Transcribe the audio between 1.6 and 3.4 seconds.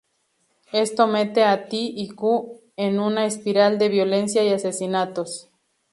T y Ko en una